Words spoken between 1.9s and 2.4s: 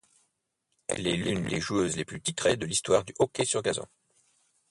les plus